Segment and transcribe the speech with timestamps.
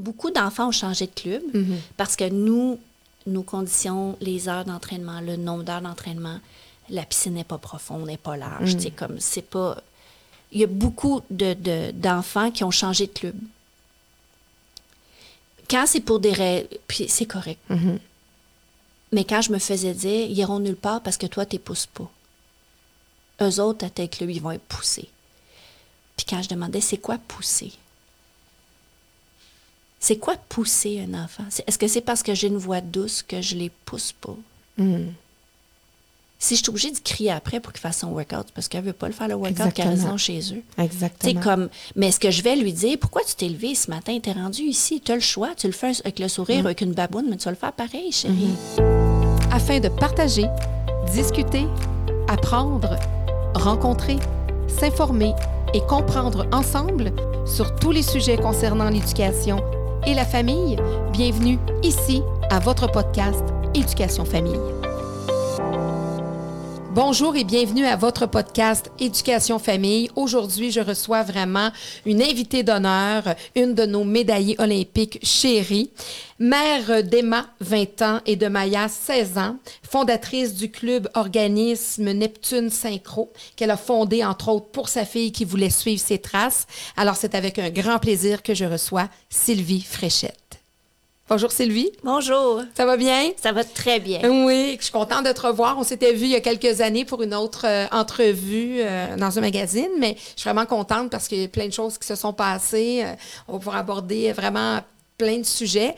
[0.00, 1.42] beaucoup d'enfants ont changé de club
[1.96, 2.78] parce que nous,
[3.26, 6.38] nos conditions, les heures d'entraînement, le nombre d'heures d'entraînement,
[6.88, 8.74] la piscine n'est pas profonde, n'est pas large.
[8.80, 9.76] C'est comme, c'est pas.
[10.52, 13.36] Il y a beaucoup de, de- d'enfants qui ont changé de club.
[15.68, 17.60] Quand c'est pour des raisons, puis c'est correct.
[19.12, 21.86] Mais quand je me faisais dire, ils iront nulle part parce que toi, tu pousses
[21.86, 22.10] pas.
[23.42, 25.08] Eux autres, à tel club, ils vont être poussés.
[26.16, 27.72] Puis quand je demandais, c'est quoi pousser?
[30.00, 31.44] C'est quoi pousser un enfant?
[31.66, 34.36] Est-ce que c'est parce que j'ai une voix douce que je les pousse pas?
[36.42, 38.82] Si je suis obligée de crier après pour qu'il fasse son workout, c'est parce qu'elle
[38.82, 40.62] veut pas le faire le workout, qu'elle reste chez eux.
[40.78, 41.32] Exactement.
[41.32, 43.90] Tu sais, comme, mais est-ce que je vais lui dire, pourquoi tu t'es levé ce
[43.90, 46.80] matin, t'es rendu ici, tu as le choix, tu le fais avec le sourire, avec
[46.80, 48.54] une baboune, mais tu vas le faire pareil, chérie.
[49.52, 50.46] afin de partager,
[51.12, 51.66] discuter,
[52.28, 52.96] apprendre,
[53.54, 54.16] rencontrer,
[54.66, 55.34] s'informer
[55.74, 57.12] et comprendre ensemble
[57.44, 59.60] sur tous les sujets concernant l'éducation
[60.06, 60.76] et la famille.
[61.12, 63.42] Bienvenue ici à votre podcast
[63.74, 64.58] Éducation Famille.
[66.92, 70.10] Bonjour et bienvenue à votre podcast Éducation Famille.
[70.16, 71.70] Aujourd'hui, je reçois vraiment
[72.04, 73.22] une invitée d'honneur,
[73.54, 75.92] une de nos médaillées olympiques chéries,
[76.40, 79.56] mère d'Emma, 20 ans, et de Maya, 16 ans,
[79.88, 85.44] fondatrice du club organisme Neptune Synchro, qu'elle a fondé entre autres pour sa fille qui
[85.44, 86.66] voulait suivre ses traces.
[86.96, 90.49] Alors, c'est avec un grand plaisir que je reçois Sylvie Fréchette.
[91.30, 93.30] Bonjour Sylvie, Bonjour, ça va bien?
[93.40, 94.18] ça va très bien.
[94.28, 95.78] Oui, je suis contente de te revoir.
[95.78, 99.38] On s'était vu il y a quelques années pour une autre euh, entrevue euh, dans
[99.38, 102.08] un magazine, mais je suis vraiment contente parce qu'il y a plein de choses qui
[102.08, 103.02] se sont passées.
[103.04, 103.14] Euh,
[103.46, 104.80] on va pouvoir aborder vraiment
[105.18, 105.94] plein de sujets.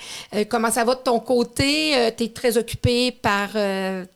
[0.50, 1.94] Comment ça va de ton côté?
[2.18, 3.50] tu es très occupée par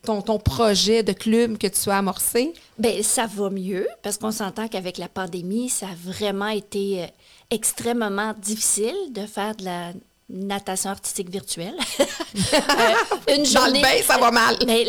[0.03, 2.53] ton, ton projet de club que tu as amorcé?
[2.77, 7.07] Ben ça va mieux parce qu'on s'entend qu'avec la pandémie, ça a vraiment été
[7.49, 9.93] extrêmement difficile de faire de la
[10.29, 11.75] natation artistique virtuelle.
[12.37, 14.57] Euh, une Dans le bain, ça va mal.
[14.67, 14.85] Mais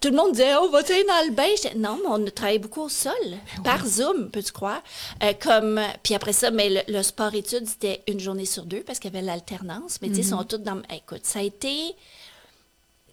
[0.00, 1.48] tout le monde disait, oh, va-tu aller dans le bain?
[1.76, 3.14] Non, mais on a travaillé beaucoup au sol,
[3.62, 4.82] par Zoom, peux-tu croire?
[5.22, 8.98] Euh, comme, puis après ça, mais le, le sport-études, c'était une journée sur deux parce
[8.98, 9.98] qu'il y avait l'alternance.
[10.02, 10.82] Mais tu sais, ils sont tous dans...
[10.92, 11.94] Écoute, ça a été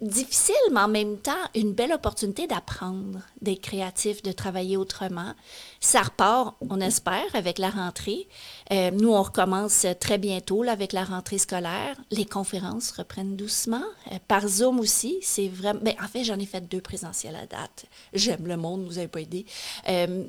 [0.02, 5.34] difficile, mais en même temps, une belle opportunité d'apprendre, d'être créatif, de travailler autrement.
[5.80, 8.28] Ça repart, on espère, avec la rentrée.
[8.72, 11.96] Euh, nous, on recommence très bientôt là, avec la rentrée scolaire.
[12.12, 13.84] Les conférences reprennent doucement.
[14.12, 15.80] Euh, par Zoom aussi, c'est vraiment...
[16.02, 17.86] En fait, j'en ai fait deux présentielles à date.
[18.14, 19.46] J'aime le monde, vous n'avez pas aidé.
[19.90, 20.24] Euh,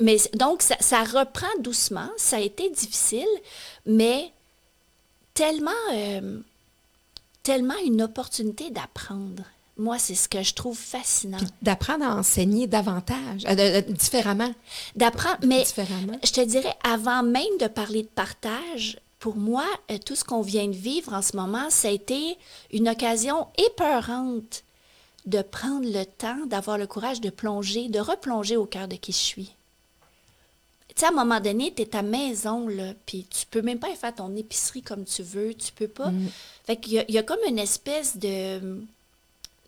[0.00, 2.08] mais donc, ça reprend doucement.
[2.16, 3.28] Ça a été difficile,
[3.84, 4.32] mais
[5.34, 5.70] tellement...
[7.46, 9.44] tellement une opportunité d'apprendre.
[9.76, 11.38] Moi, c'est ce que je trouve fascinant.
[11.62, 14.52] D'apprendre à enseigner davantage, euh, différemment.
[14.96, 16.18] D'apprendre, mais Différemment.
[16.24, 20.40] je te dirais, avant même de parler de partage, pour moi, euh, tout ce qu'on
[20.42, 22.36] vient de vivre en ce moment, ça a été
[22.72, 24.64] une occasion épeurante
[25.26, 29.12] de prendre le temps, d'avoir le courage de plonger, de replonger au cœur de qui
[29.12, 29.54] je suis.
[30.96, 33.78] Tu sais, à un moment donné, tu es à maison, là, puis tu peux même
[33.78, 36.10] pas faire ton épicerie comme tu veux, tu peux pas.
[36.64, 38.82] Fait qu'il y a, il y a comme une espèce de,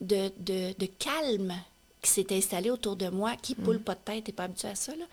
[0.01, 1.53] de, de, de calme
[2.01, 3.37] qui s'est installé autour de moi.
[3.43, 5.05] Qui poule pas de tête, t'es pas habitué à ça, là?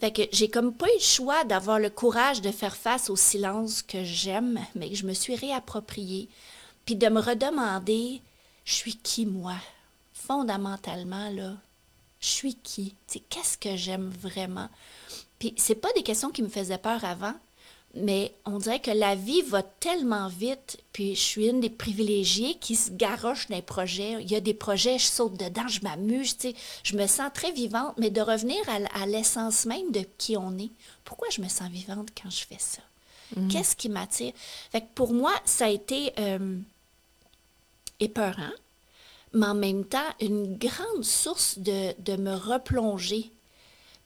[0.00, 3.16] Fait que j'ai comme pas eu le choix d'avoir le courage de faire face au
[3.16, 6.28] silence que j'aime, mais que je me suis réapproprié.
[6.84, 8.20] Puis de me redemander,
[8.66, 9.56] je suis qui, moi?
[10.12, 11.54] Fondamentalement, là,
[12.20, 12.94] je suis qui?
[13.30, 14.68] Qu'est-ce que j'aime vraiment?
[15.38, 17.34] Puis c'est pas des questions qui me faisaient peur avant,
[17.96, 22.54] mais on dirait que la vie va tellement vite, puis je suis une des privilégiées
[22.54, 24.16] qui se garoche dans les projets.
[24.20, 27.30] Il y a des projets, je saute dedans, je m'amuse, tu sais, je me sens
[27.32, 30.70] très vivante, mais de revenir à, l'essence même de qui on est.
[31.04, 32.82] Pourquoi je me sens vivante quand je fais ça?
[33.50, 34.32] Qu'est-ce qui m'attire?
[34.70, 36.56] Fait que pour moi, ça a été euh,
[37.98, 38.52] épeurant,
[39.32, 43.32] mais en même temps, une grande source de, de me replonger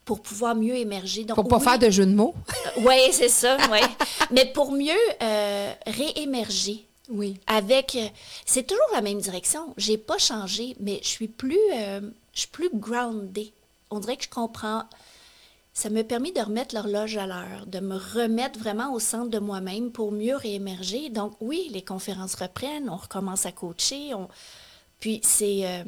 [0.09, 1.25] pour pouvoir mieux émerger.
[1.25, 2.35] Donc, Pour pas oui, faire de jeu de mots.
[2.79, 3.81] oui, c'est ça, oui.
[4.31, 6.89] Mais pour mieux euh, réémerger.
[7.11, 7.39] Oui.
[7.47, 8.09] Avec, euh,
[8.47, 9.75] c'est toujours la même direction.
[9.77, 12.01] J'ai pas changé, mais je suis plus, euh,
[12.33, 13.49] je suis plus grounded.
[13.91, 14.85] On dirait que je comprends.
[15.75, 19.39] Ça m'a permis de remettre l'horloge à l'heure, de me remettre vraiment au centre de
[19.39, 21.11] moi-même pour mieux réémerger.
[21.11, 24.29] Donc oui, les conférences reprennent, on recommence à coacher, on...
[25.01, 25.85] puis c'est, euh,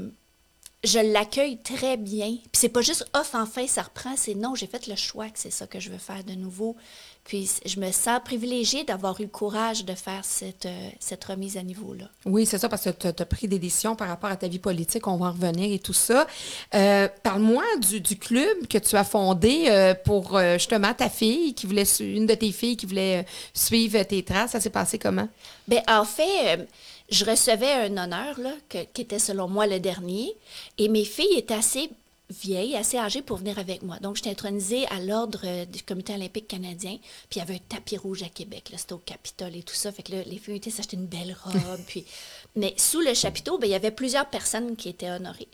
[0.82, 2.28] je l'accueille très bien.
[2.30, 5.38] Puis c'est pas juste off enfin ça reprend, c'est non, j'ai fait le choix que
[5.38, 6.76] c'est ça que je veux faire de nouveau.
[7.24, 11.58] Puis je me sens privilégiée d'avoir eu le courage de faire cette, euh, cette remise
[11.58, 12.06] à niveau-là.
[12.24, 14.58] Oui, c'est ça, parce que tu as, pris des décisions par rapport à ta vie
[14.58, 16.26] politique, on va en revenir et tout ça.
[16.74, 21.66] Euh, parle-moi du, du, club que tu as fondé euh, pour justement ta fille, qui
[21.66, 24.52] voulait, une de tes filles qui voulait suivre tes traces.
[24.52, 25.28] Ça s'est passé comment?
[25.68, 26.66] Bien, en fait,
[27.10, 30.34] je recevais un honneur là, qui était selon moi le dernier,
[30.78, 31.90] et mes filles étaient assez
[32.30, 33.98] vieille, assez âgée pour venir avec moi.
[33.98, 36.98] Donc, j'étais intronisée à l'ordre du Comité olympique canadien.
[37.28, 38.70] Puis, il y avait un tapis rouge à Québec.
[38.76, 39.92] C'était au Capitole et tout ça.
[39.92, 41.80] Fait que là, les filles étaient s'acheter une belle robe.
[41.86, 42.04] puis...
[42.56, 45.48] Mais sous le chapiteau, ben, il y avait plusieurs personnes qui étaient honorées.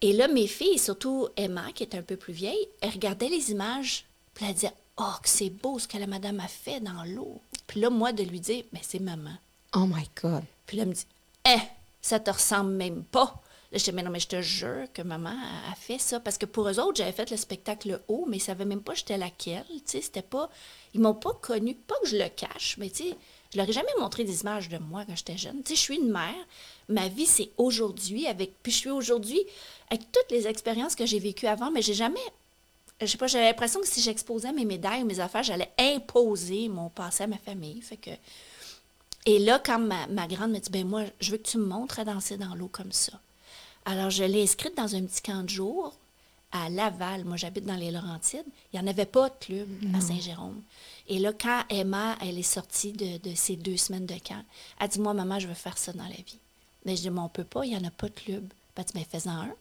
[0.00, 3.50] Et là, mes filles, surtout Emma, qui était un peu plus vieille, elle regardait les
[3.50, 4.04] images.
[4.34, 7.40] Puis, elle disait Oh, que c'est beau ce que la madame a fait dans l'eau.
[7.66, 9.32] Puis là, moi, de lui dire Mais c'est maman.
[9.74, 10.44] Oh my God.
[10.66, 11.06] Puis là, elle me dit
[11.46, 11.60] Eh,
[12.00, 13.42] ça te ressemble même pas.
[13.72, 15.36] Là, je disais, mais non, mais je te jure que maman
[15.70, 16.20] a, fait ça.
[16.20, 18.82] Parce que pour eux autres, j'avais fait le spectacle haut, mais ils ne savaient même
[18.82, 19.64] pas j'étais laquelle.
[19.68, 20.48] Tu sais, c'était pas.
[20.94, 21.74] Ils m'ont pas connu.
[21.74, 23.16] Pas que je le cache, mais tu sais,
[23.52, 25.62] je leur ai jamais montré des images de moi quand j'étais jeune.
[25.64, 26.34] Tu sais, je suis une mère.
[26.88, 28.28] Ma vie, c'est aujourd'hui.
[28.28, 29.40] avec Puis je suis aujourd'hui
[29.90, 32.20] avec toutes les expériences que j'ai vécues avant, mais j'ai jamais.
[33.00, 36.68] Je sais pas, j'avais l'impression que si j'exposais mes médailles ou mes affaires, j'allais imposer
[36.68, 37.82] mon passé à ma famille.
[39.26, 41.66] Et là, quand ma, ma grande me dit, ben moi, je veux que tu me
[41.66, 43.12] montres à danser dans l'eau comme ça.
[43.86, 45.94] Alors, je l'ai inscrite dans un petit camp de jour
[46.52, 47.24] à Laval.
[47.24, 48.46] Moi, j'habite dans les Laurentides.
[48.72, 50.62] Il n'y en avait pas de club à Saint-Jérôme.
[51.08, 54.42] Et là, quand Emma, elle est sortie de, de, ces deux semaines de camp,
[54.80, 56.38] elle dit Moi, maman, je veux faire ça dans la vie.
[56.86, 58.44] Mais je dis Mais on ne peut pas, il n'y en a pas de club.
[58.76, 59.54] Ben, tu Mais fais-en un.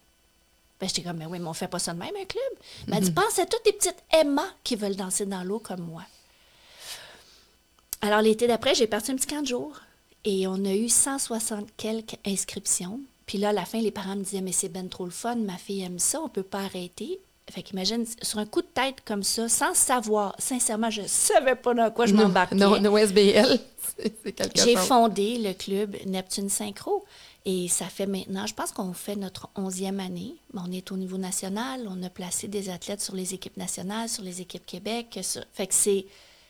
[0.79, 2.43] Ben, j'étais comme Mais oui, mais on fait pas ça de même, un club.
[2.87, 5.81] Ben, elle dit Pense à toutes les petites Emma qui veulent danser dans l'eau comme
[5.81, 6.03] moi.
[8.03, 9.71] Alors, l'été d'après, j'ai parti un petit camp de jour.
[10.25, 12.99] Et on a eu 160 quelques inscriptions.
[13.25, 15.35] Puis là, à la fin, les parents me disaient, mais c'est ben trop le fun,
[15.35, 17.21] ma fille aime ça, on peut pas arrêter.
[17.49, 21.73] Fait qu'imagine, sur un coup de tête comme ça, sans savoir, sincèrement, je savais pas
[21.73, 22.55] dans quoi je m'embarquais.
[22.55, 23.57] Non, no, SBL,
[23.97, 27.05] c'est quelque J'ai fondé le club Neptune Synchro.
[27.45, 30.35] Et ça fait maintenant, je pense qu'on fait notre onzième année.
[30.53, 31.87] On est au niveau national.
[31.89, 35.19] On a placé des athlètes sur les équipes nationales, sur les équipes Québec.
[35.53, 36.05] Fait que c'est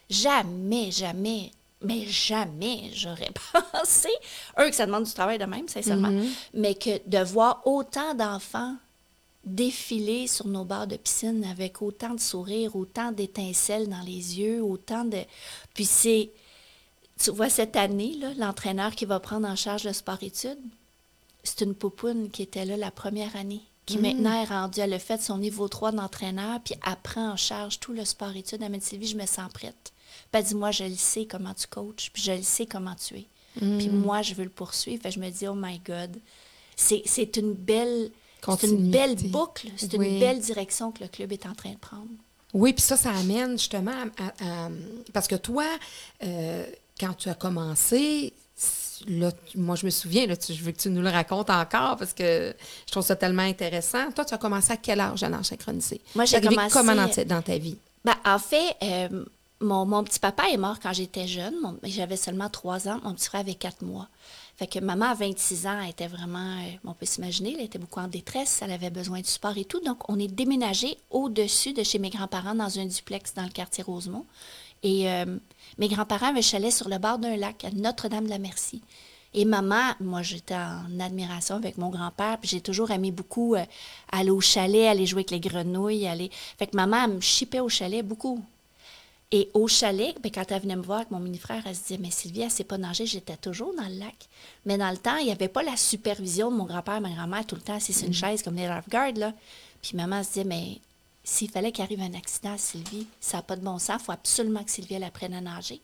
[0.09, 1.51] jamais, jamais
[1.85, 3.31] mais jamais j'aurais
[3.71, 4.09] pensé,
[4.55, 6.29] un, que ça demande du travail de même, sincèrement, mm-hmm.
[6.53, 8.75] mais que de voir autant d'enfants
[9.44, 14.63] défiler sur nos bords de piscine avec autant de sourires, autant d'étincelles dans les yeux,
[14.63, 15.19] autant de...
[15.73, 16.31] Puis c'est,
[17.19, 20.61] tu vois, cette année, l'entraîneur qui va prendre en charge le sport-études,
[21.44, 24.01] c'est une poupoune qui était là la première année, qui mm.
[24.01, 27.80] maintenant est rendue, elle a fait son niveau 3 d'entraîneur, puis elle prend en charge
[27.80, 28.62] tout le sport-études.
[28.62, 29.94] Elle m'a dit, Sylvie, je me sens prête.
[30.31, 33.15] Puis dit, moi, je le sais comment tu coaches, puis je le sais comment tu
[33.15, 33.27] es.
[33.56, 33.95] Puis mm.
[33.95, 35.09] moi, je veux le poursuivre.
[35.09, 36.18] je me dis, oh my God,
[36.75, 38.12] c'est une belle...
[38.59, 41.77] C'est une belle boucle, c'est une belle direction que le club est en train de
[41.77, 42.09] prendre.
[42.53, 43.94] Oui, puis ça, ça amène justement
[44.41, 44.69] à,
[45.13, 45.65] parce que toi,
[46.24, 46.65] euh,
[47.00, 48.33] quand tu as commencé,
[49.07, 52.13] là, moi, je me souviens, là, je veux que tu nous le racontes encore parce
[52.13, 52.56] que
[52.86, 54.12] je trouve ça tellement intéressant.
[54.12, 56.01] Toi, tu as commencé à quel âge à l'âge synchronisé?
[56.15, 56.69] Moi, j'ai commencé...
[56.71, 57.77] comment dans, dans, ta vie?
[58.06, 59.25] Ben, en fait, euh,
[59.63, 61.56] mon, petit papa est mort quand j'étais jeune.
[61.83, 63.00] J'avais seulement trois ans.
[63.04, 64.07] Mon petit frère avait quatre mois.
[64.56, 68.00] Fait que maman, à 26 ans, était vraiment, euh, on peut s'imaginer, elle était beaucoup
[68.00, 69.80] en détresse, elle avait besoin de support et tout.
[69.80, 73.83] Donc, on est déménagé au-dessus de chez mes grands-parents dans un duplex dans le quartier
[73.83, 74.25] Rosemont.
[74.83, 75.25] Et euh,
[75.77, 78.81] mes grands-parents avaient chalet sur le bord d'un lac à Notre-Dame-de-la-Merci.
[79.33, 83.65] Et maman, moi, j'étais en admiration avec mon grand-père, puis j'ai toujours aimé beaucoup euh,
[84.12, 86.30] aller au chalet, aller jouer avec les grenouilles, aller...
[86.59, 88.44] Fait que maman, elle me chipait au chalet beaucoup.
[89.31, 91.97] Et au chalet, ben, quand elle venait me voir avec mon mini-frère, elle se disait
[92.00, 94.13] Mais Sylvie, elle ne sait pas nager, j'étais toujours dans le lac.
[94.67, 97.43] Mais dans le temps, il n'y avait pas la supervision de mon grand-père, ma grand-mère,
[97.43, 98.13] tout le temps, c'est une mm.
[98.13, 99.15] chaise comme les lifeguards.
[99.15, 99.34] Là.
[99.81, 100.77] Puis maman se disait Mais
[101.24, 104.12] s'il fallait qu'il un accident à Sylvie, ça n'a pas de bon sens, il faut
[104.12, 105.82] absolument que Sylvie elle apprenne à nager.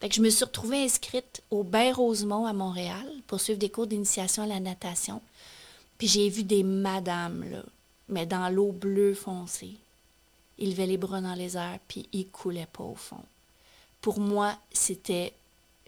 [0.00, 3.70] Fait que je me suis retrouvée inscrite au Bain Rosemont à Montréal pour suivre des
[3.70, 5.22] cours d'initiation à la natation.
[5.98, 7.62] Puis j'ai vu des madames, là,
[8.08, 9.76] mais dans l'eau bleue foncée
[10.62, 13.24] il levait les bras dans les airs, puis il coulait pas au fond.
[14.00, 15.32] Pour moi, c'était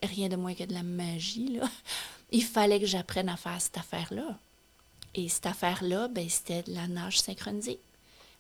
[0.02, 1.60] rien de moins que de la magie.
[2.32, 4.36] Il fallait que j'apprenne à faire cette affaire-là.
[5.14, 7.78] Et cette affaire-là, ben, c'était de la nage synchronisée.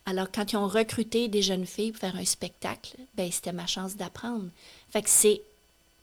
[0.06, 3.66] Alors, quand ils ont recruté des jeunes filles pour faire un spectacle, ben, c'était ma
[3.66, 4.50] chance d'apprendre.
[4.90, 5.42] Fait que c'est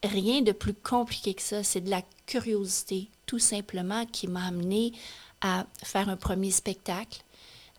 [0.03, 1.63] rien de plus compliqué que ça.
[1.63, 4.93] C'est de la curiosité, tout simplement, qui m'a amené
[5.41, 7.24] à faire un premier spectacle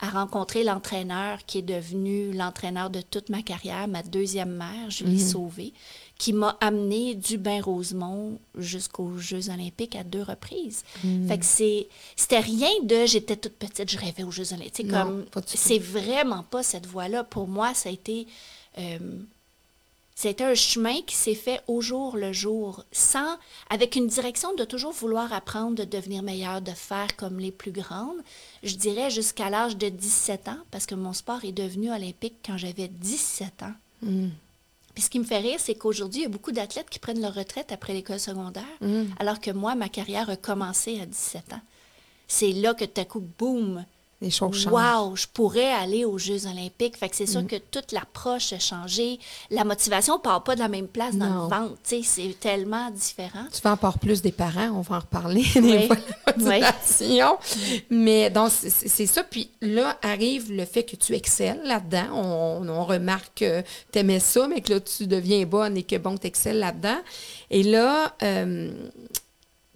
[0.02, 5.22] à rencontrer l'entraîneur qui est devenu l'entraîneur de toute ma carrière, ma deuxième mère, Julie
[5.22, 5.28] mhm.
[5.28, 5.72] Sauvé,
[6.22, 10.84] qui m'a amené du Bain Rosemont jusqu'aux Jeux olympiques à deux reprises.
[11.02, 11.26] Mhm.
[11.26, 14.88] Fait que c'est, c'était rien de j'étais toute petite, je rêvais aux Jeux olympiques.
[14.88, 17.24] comme, c'est vraiment pas cette voie-là.
[17.24, 18.28] Pour moi, ça a été
[18.78, 18.98] euh,
[20.14, 23.36] C'était un chemin qui s'est fait au jour le jour, sans,
[23.68, 27.72] avec une direction de toujours vouloir apprendre, de devenir meilleur, de faire comme les plus
[27.72, 28.22] grandes.
[28.62, 32.58] Je dirais jusqu'à l'âge de 17 ans, parce que mon sport est devenu olympique quand
[32.58, 33.74] j'avais 17 ans.
[34.02, 34.28] Mm.
[34.94, 37.20] Puis ce qui me fait rire, c'est qu'aujourd'hui, il y a beaucoup d'athlètes qui prennent
[37.22, 39.04] leur retraite après l'école secondaire, Mm.
[39.18, 41.60] alors que moi, ma carrière a commencé à 17 ans.
[42.28, 43.84] C'est là que tout à coup, boum,
[44.22, 44.72] Les choses changent.
[44.72, 46.96] Wow, je pourrais aller aux Jeux olympiques.
[46.96, 47.26] Fait que c'est Mm.
[47.40, 49.18] sûr que toute l'approche a changé.
[49.50, 51.42] La motivation ne part pas de la même place dans Non.
[51.44, 51.74] le ventre.
[51.82, 53.44] C'est tellement différent.
[53.52, 55.86] Tu vas encore plus des parents, on va en reparler des Oui.
[55.88, 56.42] fois, la Oui.
[56.60, 57.36] motivation.
[57.90, 59.24] Mais donc, c'est- ça.
[59.24, 62.06] Puis là, arrive le fait que tu excelles là-dedans.
[62.12, 63.62] On, on remarque que
[63.92, 67.00] tu aimais ça, mais que là, tu deviens bonne et que bon, tu excelles là-dedans.
[67.50, 68.70] Et là, euh,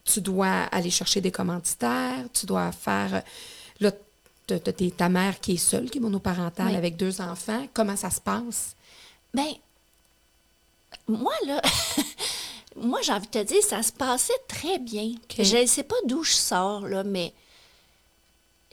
[0.04, 3.22] tu dois aller chercher des commanditaires, tu dois faire.
[3.80, 3.90] Là,
[4.46, 6.76] t'as- ta mère qui est seule, qui est monoparentale Oui.
[6.76, 7.66] avec deux enfants.
[7.74, 8.74] Comment ça se passe?
[9.34, 9.52] Ben,
[11.08, 11.60] moi, là,
[12.76, 15.12] moi, j'ai envie de te dire, ça se passait très bien.
[15.38, 17.32] Je ne sais pas d'où je sors, là, mais.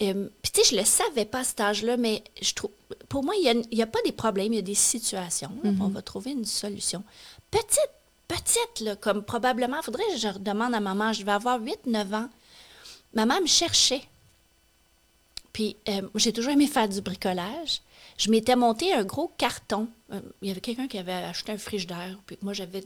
[0.02, 2.72] euh, Puis, tu sais, je le savais pas à cet âge-là, mais je trouve.
[3.10, 5.52] Pour moi, il n'y a, pas des problèmes, il y a des situations.
[5.64, 5.82] là, Mm-hmm.
[5.82, 7.04] On va trouver une solution.
[7.52, 7.90] Petite,
[8.28, 12.14] petite, là, comme probablement, il faudrait que je demande à maman, je vais avoir 8-9
[12.16, 12.30] ans.
[13.14, 14.02] Maman me cherchait.
[15.54, 17.82] Puis, euh, j'ai toujours aimé faire du bricolage.
[18.18, 19.88] Je m'étais monté un gros carton.
[20.12, 22.18] Euh, il y avait quelqu'un qui avait acheté un frigidaire.
[22.26, 22.84] Puis moi, j'avais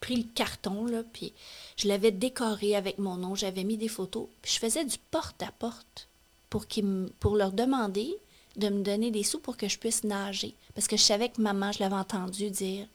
[0.00, 1.32] pris le carton, là, puis
[1.76, 3.34] je l'avais décoré avec mon nom.
[3.34, 4.26] J'avais mis des photos.
[4.42, 6.08] Puis je faisais du porte-à-porte
[6.50, 8.14] pour, leur demander
[8.56, 10.54] de me donner des sous pour que je puisse nager.
[10.74, 12.86] Parce que je savais que maman, je l'avais entendu dire,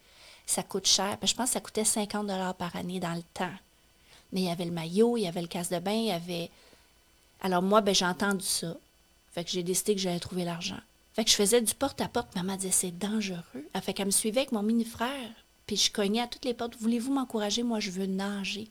[0.46, 1.18] ça coûte cher.
[1.20, 2.28] Puis je pense que ça coûtait 50
[2.58, 3.54] par année dans le temps.
[4.34, 6.12] Mais il y avait le maillot, il y avait le casse de bain, il y
[6.12, 6.50] avait...
[7.42, 8.76] Alors moi, ben, j'ai entendu ça.
[9.34, 10.80] Fait que j'ai décidé que j'allais trouver l'argent.
[11.14, 12.36] Fait que je faisais du porte-à-porte.
[12.36, 13.44] Maman disait, c'est dangereux.
[13.74, 15.30] Elle fait qu'elle me suivait avec mon mini-frère.
[15.68, 16.76] Puis je cognais à toutes les portes.
[16.80, 17.64] Voulez-vous m'encourager?
[17.64, 18.68] Moi, je veux nager.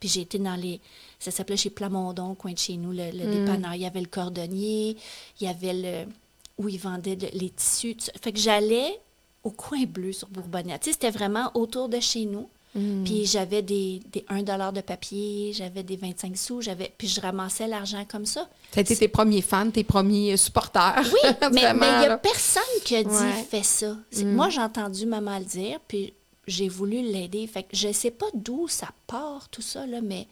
[0.00, 0.80] Puis j'ai été dans les...
[1.18, 3.74] Ça s'appelait chez Plamondon, coin de chez nous, le, le dépanneur.
[3.74, 4.96] Il y avait le cordonnier,
[5.40, 6.12] il y avait le...
[6.58, 7.96] où ils vendaient le- les tissus.
[8.20, 8.98] Fait que j'allais
[9.44, 10.78] au coin bleu sur Bourbonnais.
[10.80, 12.48] Tu sais, c'était vraiment autour de chez nous.
[12.74, 17.66] Puis j'avais des, des 1 de papier, j'avais des 25 sous, j'avais puis je ramassais
[17.66, 18.48] l'argent comme ça.
[18.72, 21.02] Ça a été tes premiers fans, tes premiers supporters.
[21.04, 23.44] Oui, mais il n'y a personne qui a dit Ouais.
[23.50, 23.96] fais ça.
[24.10, 26.14] C'est- Moi, j'ai entendu maman le dire, puis
[26.46, 27.46] j'ai voulu l'aider.
[27.46, 30.26] Fait que je sais pas d'où ça part, tout ça, là, mais.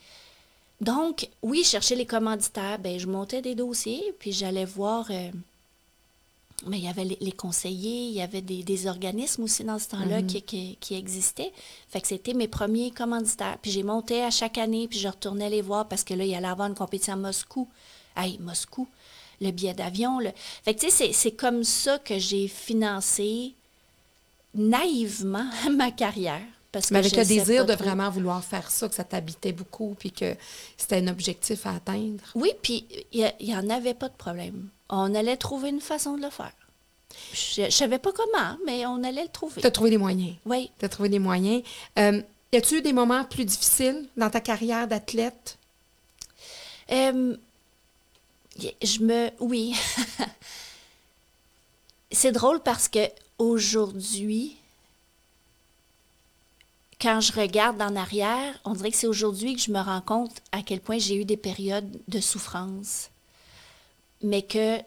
[0.80, 5.06] Donc, oui, chercher les commanditaires, ben, je montais des dossiers, puis j'allais voir.
[5.10, 5.28] euh,
[6.66, 9.78] mais il y avait les, les conseillers, il y avait des, des organismes aussi dans
[9.78, 11.52] ce temps-là qui, qui, qui existaient.
[11.88, 13.58] Fait que c'était mes premiers commanditaires.
[13.62, 16.34] Puis j'ai monté à chaque année, puis je retournais les voir parce que là, il
[16.34, 17.66] allait avoir une compétition à Moscou.
[18.16, 18.86] Hey, Moscou,
[19.40, 20.18] le billet d'avion.
[20.18, 20.30] Le...
[20.62, 23.54] Fait que tu sais, c'est- c'est comme ça que j'ai financé
[24.54, 26.42] naïvement ma carrière.
[26.72, 27.84] Parce que Mais avec le désir de trop.
[27.84, 30.36] vraiment vouloir faire ça, que ça t'habitait beaucoup, puis que
[30.76, 32.22] c'était un objectif à atteindre.
[32.34, 34.68] Oui, puis il n'y en avait pas de problème.
[34.88, 36.52] On allait trouver une façon de le faire.
[37.32, 39.60] Je ne savais pas comment, mais on allait le trouver.
[39.60, 40.34] Tu as trouvé des moyens.
[40.46, 40.70] Oui.
[40.78, 41.62] Tu as trouvé des moyens.
[41.98, 42.22] Euh,
[42.52, 45.58] y a-tu eu des moments plus difficiles dans ta carrière d'athlète?
[46.92, 47.36] Euh,
[48.58, 49.30] je me.
[49.40, 49.74] Oui.
[52.12, 53.08] C'est drôle parce que
[53.38, 54.56] aujourd'hui,
[57.00, 60.42] quand je regarde en arrière, on dirait que c'est aujourd'hui que je me rends compte
[60.52, 63.10] à quel point j'ai eu des périodes de souffrance.
[64.22, 64.78] Mais que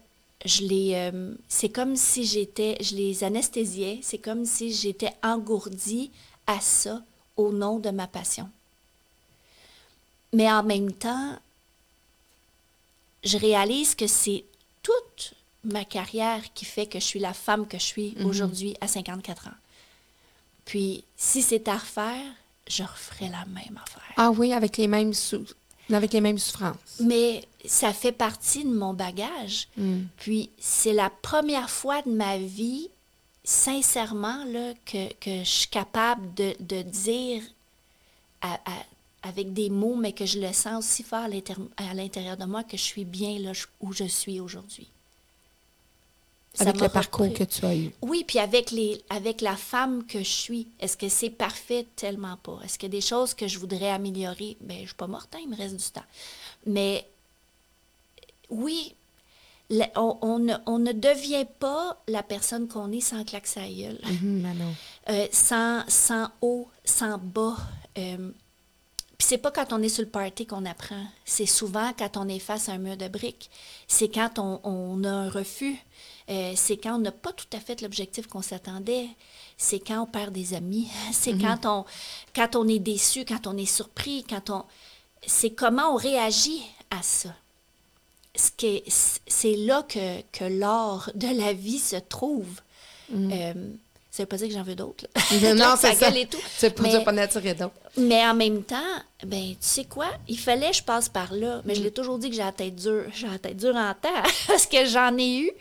[0.45, 0.91] je les.
[0.93, 2.77] euh, c'est comme si j'étais.
[2.81, 3.99] Je les anesthésiais.
[4.03, 6.11] C'est comme si j'étais engourdie
[6.45, 7.01] à ça
[7.35, 8.49] au nom de ma passion.
[10.33, 11.37] Mais en même temps,
[13.23, 14.43] je réalise que c'est
[14.83, 18.87] toute ma carrière qui fait que je suis la femme que je suis aujourd'hui à
[18.87, 19.62] 54 ans.
[20.65, 22.23] Puis, si c'est à refaire,
[22.67, 24.13] je referais la même affaire.
[24.17, 25.45] Ah oui, avec les mêmes, sou-
[25.91, 26.99] avec les mêmes souffrances.
[27.01, 29.67] Mais ça fait partie de mon bagage.
[29.77, 30.03] Mm.
[30.17, 32.89] Puis, c'est la première fois de ma vie,
[33.43, 37.43] sincèrement, là, que, que je suis capable de, de dire
[38.41, 38.85] à- à-
[39.29, 41.25] avec des mots, mais que je le sens aussi fort
[41.77, 43.51] à l'intérieur de moi, que je suis bien là
[43.81, 44.87] où je suis aujourd'hui.
[46.59, 47.39] Avec le parcours repris.
[47.39, 47.91] que tu as eu.
[48.01, 51.87] Oui, puis avec, les, avec la femme que je suis, est-ce que c'est parfait?
[51.95, 52.59] Tellement pas.
[52.63, 54.55] Est-ce qu'il y a des choses que je voudrais améliorer?
[54.61, 56.03] Bien, je ne suis pas morte, hein, il me reste du temps.
[56.67, 57.07] Mais
[58.49, 58.93] oui,
[59.69, 63.67] le- on, on ne, on ne devient pas la personne qu'on est sans claque sa
[63.67, 64.55] gueule, Mhm, ben
[65.09, 67.57] euh, sans, sans haut, sans bas.
[67.97, 68.29] Euh,
[69.23, 71.01] puis c'est pas quand on est sur le party qu'on apprend.
[71.23, 73.49] C'est souvent quand on est face à un mur de briques.
[73.87, 75.77] C'est quand on, on a un refus.
[76.29, 79.07] Euh, c'est quand on n'a pas tout à fait l'objectif qu'on s'attendait.
[79.55, 80.89] C'est quand on perd des amis.
[81.13, 81.85] C'est quand, on,
[82.35, 84.65] quand on est déçu, quand on est surpris, quand on...
[85.25, 86.61] C'est comment on réagit
[86.91, 87.33] à ça.
[88.35, 88.49] Ce
[89.25, 92.59] C'est là que, que l'art de la vie se trouve.
[93.13, 93.53] Euh,
[94.15, 95.07] ça veut pas dire que j'en veux d'autres.
[95.55, 96.15] non, Ça c'est ça.
[96.15, 96.37] et tout.
[96.55, 97.71] C'est pour Mais- dire pas d'autres.
[97.97, 98.77] mais en même temps,
[99.25, 100.05] ben, tu sais quoi?
[100.27, 101.61] Il fallait que je passe par là.
[101.65, 101.83] Mais je Mm.
[101.85, 103.05] l'ai toujours dit que j'ai la tête dure.
[103.13, 104.09] J'ai la tête dure en temps
[104.47, 105.51] parce que j'en ai eu.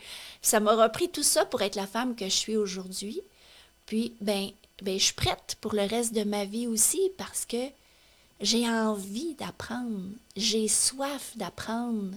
[0.42, 3.22] Ça m'a repris tout ça pour être la femme que je suis aujourd'hui.
[3.86, 4.50] Puis, ben,
[4.82, 7.56] ben, je suis prête pour le reste de ma vie aussi parce que
[8.42, 10.00] j'ai envie d'apprendre.
[10.36, 12.10] J'ai soif d'apprendre.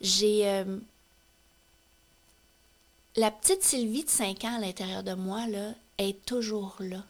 [0.00, 0.46] J'ai.
[0.46, 0.76] euh,
[3.14, 7.04] La petite Sylvie de 5 ans à l'intérieur de moi, là, est toujours là.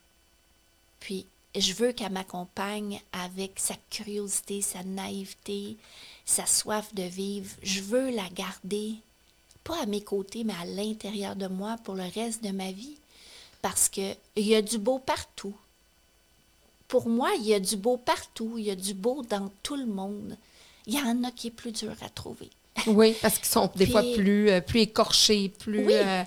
[0.98, 5.76] Puis, je veux qu'elle m'accompagne avec sa curiosité, sa naïveté,
[6.24, 7.48] sa soif de vivre.
[7.62, 8.96] Je veux la garder,
[9.62, 12.98] pas à mes côtés, mais à l'intérieur de moi pour le reste de ma vie.
[13.60, 15.54] Parce qu'il y a du beau partout.
[16.88, 18.58] Pour moi, il y a du beau partout.
[18.58, 20.36] Il y a du beau dans tout le monde.
[20.88, 22.50] Il y en a qui est plus dur à trouver.
[22.86, 25.92] Oui, parce qu'ils sont des Puis- fois plus, euh, plus écorchés, plus Oui.
[25.94, 26.22] euh,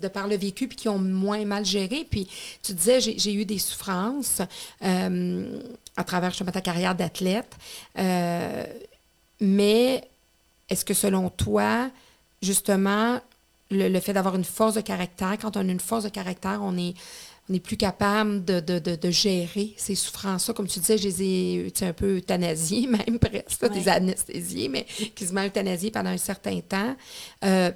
[0.00, 2.06] de par le vécu, puis qui ont moins mal géré.
[2.08, 2.28] Puis
[2.62, 4.40] tu disais, j'ai eu des souffrances
[4.84, 5.60] euh,
[5.96, 7.52] à travers justement ta carrière d'athlète.
[9.40, 10.04] Mais
[10.68, 11.90] est-ce que selon toi,
[12.42, 13.20] justement,
[13.70, 16.60] le, le fait d'avoir une force de caractère, quand on a une force de caractère,
[16.62, 16.94] on est,
[17.50, 20.52] on est plus capable de, de, de, de gérer ces souffrances-là.
[20.54, 23.70] Comme tu disais, je les ai un peu euthanasiées, même presque, Ouais.
[23.70, 26.94] des anesthésiées, mais quasiment euthanasiées pendant un certain temps.
[27.44, 27.70] Euh,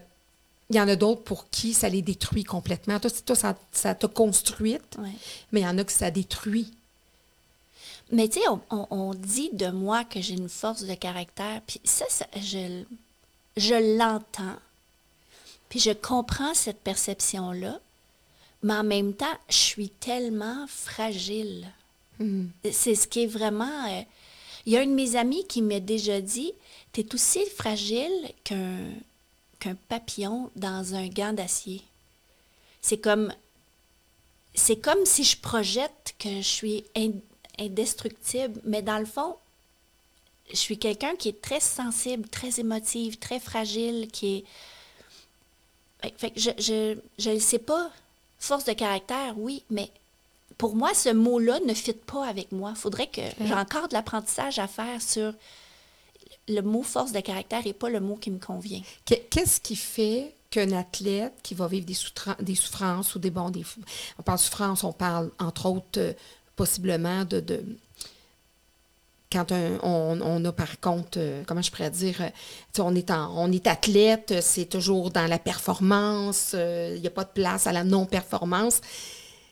[0.70, 2.98] il y en a d'autres pour qui ça les détruit complètement.
[3.00, 5.10] Toi, toi ça, ça t'a construite, Ouais.
[5.52, 6.72] mais il y en a que ça détruit.
[8.10, 11.62] Mais tu sais, on, on- on dit de moi que j'ai une force de caractère,
[11.66, 12.82] puis ça, ça, je,
[13.56, 14.56] je l'entends,
[15.70, 17.80] puis je comprends cette perception-là,
[18.62, 21.66] mais en même temps, je suis tellement fragile.
[22.70, 23.86] C'est ce qui est vraiment...
[23.88, 24.02] euh,
[24.66, 26.52] Il y a une de mes amies qui m'a déjà dit,
[26.92, 28.12] tu es aussi fragile
[28.44, 28.78] qu'un
[29.58, 31.82] qu'un papillon dans un gant d'acier.
[32.80, 33.32] C'est comme
[34.54, 37.12] c'est comme si je projette que je suis in-
[37.58, 39.36] indestructible, mais dans le fond,
[40.50, 44.44] je suis quelqu'un qui est très sensible, très émotive, très fragile, qui
[46.02, 46.10] est...
[46.18, 47.90] Fait- que je, je, je le sais pas.
[48.42, 49.88] Force de caractère, oui, mais
[50.58, 52.74] pour moi, ce mot-là ne fit pas avec moi.
[52.74, 55.32] faudrait que j'ai encore de l'apprentissage à faire sur
[56.48, 58.82] le mot force de caractère et pas le mot qui me convient.
[59.06, 63.30] Que- Qu'est-ce qui fait qu'un athlète qui va vivre des, souffran- des souffrances ou des
[63.30, 63.50] bons...
[63.50, 63.64] Des,
[64.18, 66.12] on parle de souffrance, on parle entre autres euh,
[66.56, 67.38] possiblement de...
[67.40, 67.64] de-
[69.32, 72.28] quand un- on, on a par contre, euh, comment je pourrais dire, euh,
[72.82, 77.10] on est, en, on est athlète, c'est toujours dans la performance, euh, il n'y a
[77.10, 78.80] pas de place à la non-performance.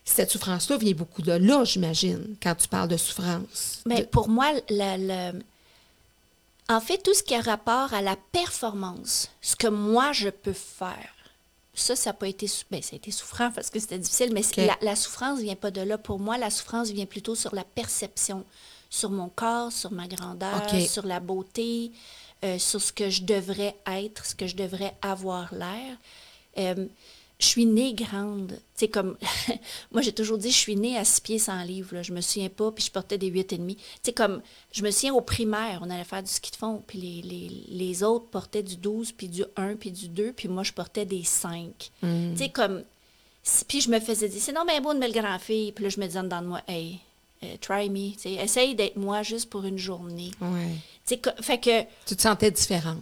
[0.05, 3.83] Cette souffrance-là vient beaucoup de là, j'imagine, quand tu parles de souffrance.
[3.87, 5.43] Mais De- pour moi, le, le-
[6.69, 10.53] en fait, tout ce qui a rapport à la performance, ce que moi je peux
[10.53, 11.14] faire,
[11.75, 14.43] ça, ça n'a pas été, ben, ça a été souffrant parce que c'était difficile, mais
[14.83, 15.97] la souffrance ne vient pas de là.
[15.99, 18.45] Pour moi, la souffrance vient plutôt sur la perception,
[18.90, 21.92] sur mon corps, sur ma grandeur, sur la beauté,
[22.44, 25.96] euh, sur ce que je devrais être, ce que je devrais avoir l'air.
[26.59, 26.87] Euh,
[27.38, 28.59] je suis née grande.
[28.92, 29.16] Comme,
[29.92, 31.94] moi, j'ai toujours dit, je suis née à six pieds sans livre.
[31.94, 32.03] Là.
[32.03, 33.76] Je me souviens pas, puis je portais des huit et demi.
[33.76, 36.83] Tu sais, comme, je me souviens au primaire, on allait faire du ski de fond,
[36.87, 40.48] puis les, les, les autres portaient du 12, puis du 1, puis du 2, puis
[40.48, 41.90] moi, je portais des 5.
[42.00, 42.83] Tu sais, comme,
[43.68, 45.72] puis je me faisais dire, c'est non, mais bon, une belle grande fille.
[45.72, 47.00] Puis là, je me disais en dedans de moi, hey,
[47.44, 48.12] euh, try me.
[48.42, 50.31] Essaye d'être moi juste pour une journée.
[50.40, 51.18] Ouais.
[51.40, 52.98] Fait que, Tu te sentais différente.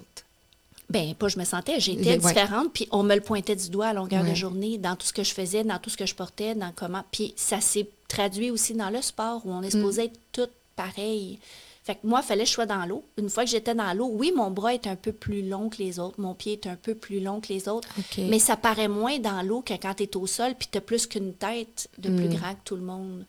[0.89, 2.17] ben, pas je me sentais, j'étais Ouais.
[2.19, 4.31] différente, puis on me le pointait du doigt à longueur Ouais.
[4.31, 6.73] de journée, dans tout ce que je faisais, dans tout ce que je portais, dans
[6.75, 7.05] comment.
[7.13, 11.39] Puis ça s'est traduit aussi dans le sport, où on est supposé être toutes pareilles.
[11.85, 13.03] Fait que moi, il fallait que je sois dans l'eau.
[13.19, 15.79] Une fois que j'étais dans l'eau, oui, mon bras est un peu plus long que
[15.79, 18.89] les autres, mon pied est un peu plus long que les autres, mais ça paraît
[18.89, 21.89] moins dans l'eau que quand tu es au sol, puis tu as plus qu'une tête
[21.99, 23.25] de plus grand que tout le monde.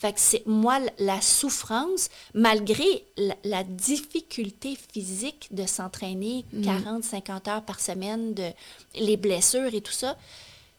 [0.00, 7.48] Fait que c'est moi la souffrance, malgré la, la difficulté physique de s'entraîner 40, 50
[7.48, 8.48] heures par semaine, de
[8.94, 10.16] les blessures et tout ça,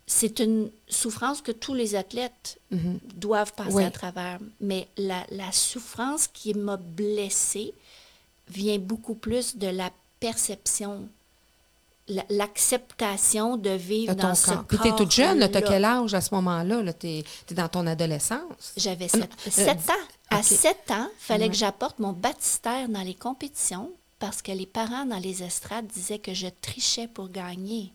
[0.07, 2.59] c'est une souffrance que tous les athlètes
[3.15, 3.83] doivent passer Oui.
[3.83, 4.39] à travers.
[4.59, 7.73] Mais la, la souffrance qui m'a blessée
[8.49, 11.07] vient beaucoup plus de la perception,
[12.29, 14.63] l'acceptation de vivre dans ce corps.
[14.65, 16.81] Puis t'es toute jeune, tu as quel âge à ce moment-là?
[16.81, 16.93] Là?
[16.93, 18.73] Tu es, dans ton adolescence?
[18.77, 19.93] J'avais Euh, 7, ans.
[20.29, 20.43] À.
[20.43, 25.05] 7 ans, il fallait que j'apporte mon baptistère dans les compétitions parce que les parents
[25.05, 27.91] dans les estrades disaient que je trichais pour gagner.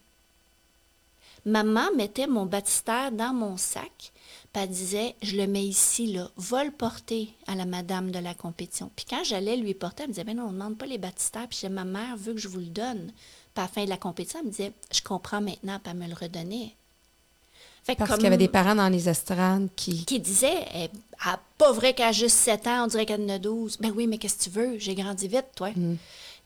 [1.44, 4.12] Maman mettait mon baptistère dans mon sac,
[4.52, 8.18] puis elle disait Je le mets ici, là, va le porter à la madame de
[8.18, 8.90] la compétition.
[8.96, 10.98] Puis quand j'allais lui porter, elle me disait Ben non, on ne demande pas les
[10.98, 11.46] baptistères.
[11.46, 13.12] Puis je disais, ma mère veut que je vous le donne.
[13.56, 15.96] Puis à la fin de la compétition, elle me disait Je comprends maintenant, puis elle
[15.98, 16.74] me le redonnait.
[17.84, 20.04] Fait Parce comme- qu'il y avait des parents dans les estrades qui.
[20.04, 20.90] qui disait eh,
[21.24, 23.78] ah, pas vrai qu'à juste 7 ans, on dirait qu'elle en a 12.
[23.80, 24.78] Ben oui, mais qu'est-ce que tu veux?
[24.78, 25.70] J'ai grandi vite, toi.
[25.74, 25.94] Mm.
[25.96, 25.98] Tu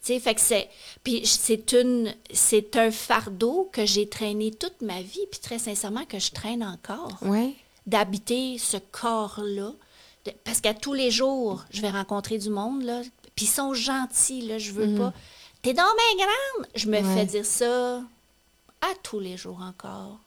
[0.03, 0.69] sais, fait que c'est.
[1.03, 2.15] Puis c'est une.
[2.33, 6.63] C'est un fardeau que j'ai traîné toute ma vie, puis très sincèrement que je traîne
[6.63, 7.19] encore.
[7.23, 7.57] Oui.
[7.87, 9.73] D'habiter ce corps-là.
[10.45, 13.01] Parce qu'à tous les jours, je vais rencontrer du monde, là.
[13.35, 14.59] Puis ils sont gentils, là.
[14.59, 15.13] Je veux pas.
[15.63, 16.69] T'es donc bien grande!
[16.75, 16.99] Je me.
[16.99, 17.15] Ouais.
[17.15, 18.03] fais dire ça
[18.81, 20.19] à tous les jours encore.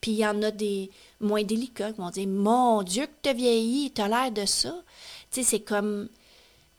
[0.00, 3.32] Puis il y en a des moins délicats qui vont dire Mon Dieu, que t'as
[3.32, 4.74] vieilli, t'as l'air de ça.
[5.30, 6.08] Tu sais, c'est comme.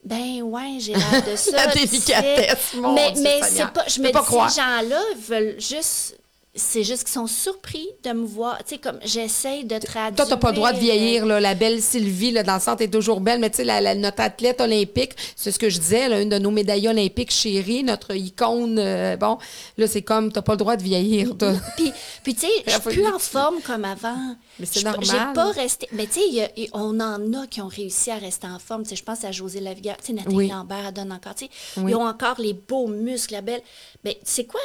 [0.03, 1.65] Ben ouais, j'ai l'air de ça.
[1.65, 3.87] La délicatesse, mon Mais, Dieu mais c'est pas.
[3.87, 6.17] Je me dis, ces gens-là veulent juste.
[6.59, 8.57] C'est juste qu'ils sont surpris de me voir.
[8.63, 10.15] Tu sais, comme j'essaye de traduire.
[10.15, 12.81] Toi, t'as pas le droit de vieillir, là, la belle Sylvie, là, dans le centre,
[12.81, 15.79] est toujours belle, mais tu sais, la, la- notre athlète olympique, c'est ce que je
[15.79, 19.37] disais, là, une de nos médailles olympiques chérie, notre icône, euh, bon,
[19.77, 21.37] là, c'est comme, t'as pas le droit de vieillir.
[21.37, 21.53] toi.
[21.77, 21.93] Puis,
[22.23, 24.35] puis tu sais, je suis plus en forme comme avant.
[24.59, 25.05] Mais c'est Je- normal.
[25.05, 25.87] J'ai pas resté.
[25.91, 28.81] Mais tu sais, on en a qui ont réussi à rester en forme.
[28.83, 29.97] Tu sais, je pense à José Lavigueur.
[29.97, 30.47] Tu sais, Nathalie Oui.
[30.49, 31.35] Lambert, elle donne encore.
[31.35, 31.91] Tu sais, Oui.
[31.91, 33.61] ils ont encore les beaux muscles, la belle.
[34.03, 34.59] Mais tu sais quoi?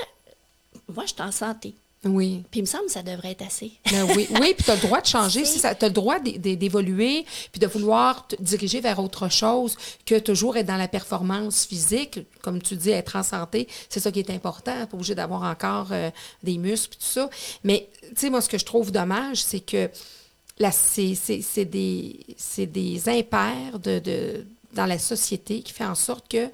[0.94, 1.74] Moi, je suis en santé.
[2.05, 2.43] Oui.
[2.51, 3.71] Puis il me semble que ça devrait être assez.
[3.91, 6.37] Ben oui, oui, puis tu as le droit de changer, tu as le droit d'é-
[6.37, 10.88] d'é- d'évoluer, puis de vouloir te diriger vers autre chose que toujours être dans la
[10.88, 15.15] performance physique, comme tu dis, être en santé, c'est ça qui est important, pas obligé
[15.15, 16.11] d'avoir encore euh,
[16.43, 17.31] des muscles, puis tout ça.
[17.62, 19.88] Mais, tu sais, moi, ce que je trouve dommage, c'est que
[20.59, 26.49] là, c'est des, impairs de, de- dans la société qui fait en sorte que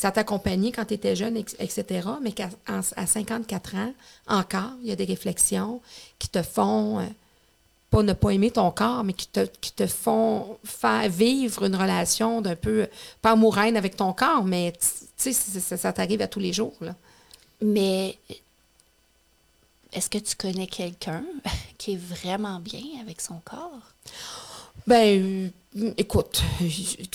[0.00, 2.34] ça t'accompagnait quand tu étais jeune, etc., mais
[2.66, 3.92] à 54 ans,
[4.28, 5.82] encore, il y a des réflexions
[6.18, 7.04] qui te font, euh,
[7.90, 11.76] pas ne pas aimer ton corps, mais qui te, qui te font faire vivre une
[11.76, 12.88] relation d'un peu,
[13.20, 14.72] pas amoureuse avec ton corps, mais
[15.18, 16.78] tu sais, ça, t'arrive à tous les jours.
[17.60, 18.16] Mais
[19.92, 21.24] est-ce que tu connais quelqu'un
[21.76, 23.82] qui est vraiment bien avec son corps?
[24.86, 25.50] Ben,
[25.96, 26.42] écoute,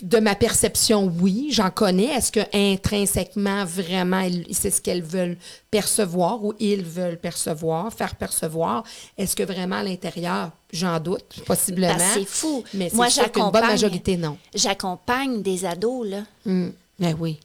[0.01, 2.05] de ma perception, oui, j'en connais.
[2.05, 5.37] Est-ce que intrinsèquement, vraiment, c'est ce qu'elles veulent
[5.69, 8.83] percevoir ou ils veulent percevoir, faire percevoir?
[9.17, 11.95] Est-ce que vraiment à l'intérieur, j'en doute, possiblement.
[11.95, 12.63] Que c'est fou.
[12.73, 14.37] Mais Moi, qu'une bonne j'accompagne- majorité, non.
[14.53, 16.23] J'accompagne des ados, là.
[16.45, 17.39] Hum, Ben oui.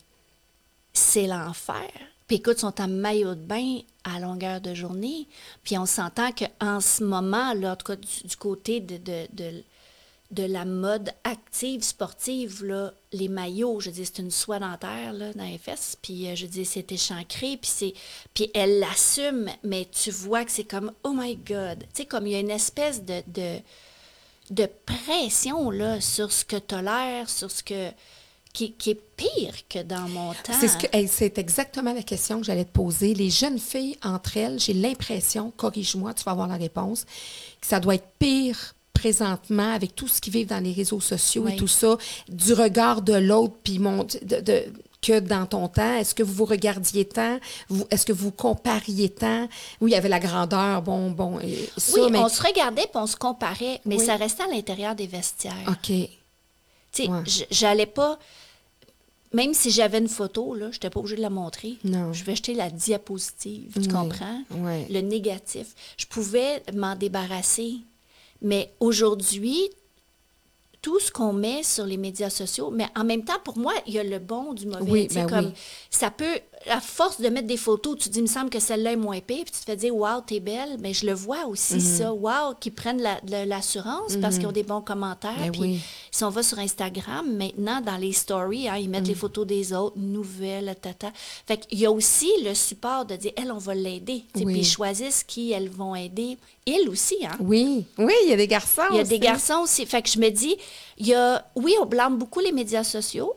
[0.93, 1.91] c'est l'enfer.
[2.29, 5.27] Puis écoute, ils sont en maillot de bain à longueur de journée.
[5.65, 9.27] Puis on s'entend qu'en ce moment, là, en tout cas du, du côté de, de,
[9.33, 9.65] de,
[10.31, 15.33] de la mode active, sportive, là, les maillots, je dis, c'est une soie dentaire là,
[15.33, 15.97] dans les fesses.
[16.01, 17.57] Puis euh, je dis, c'est échancré.
[17.57, 17.95] Puis, c'est,
[18.33, 21.81] puis elle l'assume, mais tu vois que c'est comme, oh my God.
[21.81, 23.23] Tu sais, comme il y a une espèce de,
[24.51, 27.91] de, pression là, sur ce que l'air, sur ce que.
[28.53, 30.53] Qui, est pire que dans mon temps.
[30.61, 33.15] C'est c'est exactement la question que j'allais te poser.
[33.15, 37.05] Les jeunes filles, entre elles, j'ai l'impression, corrige-moi, tu vas avoir la réponse,
[37.61, 41.49] que ça doit être pire présentement avec tout ce qui vivent dans les réseaux sociaux
[41.49, 41.97] et tout ça,
[42.29, 44.65] du regard de l'autre, puis mon, de, de-
[45.03, 45.95] que dans ton temps.
[45.97, 47.39] Est-ce que vous vous regardiez tant?
[47.71, 49.49] Vous- Est-ce que vous compariez tant?
[49.81, 52.19] Oui, il y avait la grandeur, bon, bon, et ça, Oui, mais...
[52.19, 54.05] on se regardait puis on se comparait, mais Oui.
[54.05, 55.55] ça restait à l'intérieur des vestiaires.
[55.69, 55.87] OK.
[55.87, 56.09] Tu
[56.93, 57.23] sais, ouais.
[57.51, 58.19] j'allais pas.
[59.33, 61.77] Même si j'avais une photo, là, je n'étais pas obligée de la montrer.
[61.85, 62.13] Non.
[62.13, 64.43] Je vais jeter la diapositive, tu Oui, comprends?
[64.51, 64.87] oui.
[64.91, 65.69] Le négatif.
[65.97, 67.77] Je pouvais m'en débarrasser.
[68.43, 69.71] Mais aujourd'hui,
[70.83, 73.95] tout ce qu'on met sur les médias sociaux, mais en même temps, pour moi, il
[73.95, 74.91] y a le bon du mauvais.
[74.91, 75.53] Oui, ben comme oui.
[75.91, 78.61] ça peut, à force de mettre des photos, tu te dis, il me semble que
[78.61, 80.77] celle-là est moins pire, puis tu te fais dire, waouh, t'es belle.
[80.81, 81.81] Mais je le vois aussi, Mhm.
[81.81, 82.13] ça.
[82.13, 85.35] Waouh, qu'ils prennent la- l'assurance parce qu'ils ont des bons commentaires.
[85.39, 85.81] Ben puis oui.
[86.11, 89.09] si on va sur Instagram, maintenant, dans les stories, hein, ils mettent Mhm.
[89.09, 91.13] les photos des autres, nouvelles, tata.
[91.47, 94.25] Fait qu'il y a aussi le support de dire, elle, on va l'aider.
[94.37, 94.45] Oui.
[94.45, 96.37] Puis ils choisissent qui elles vont aider.
[96.67, 97.37] Ils aussi, hein.
[97.41, 99.87] Oui, oui, il y a des garçons Il y a des garçons aussi.
[99.87, 100.57] Fait que je me dis,
[100.99, 103.35] il y a, oui, on blâme beaucoup les médias sociaux,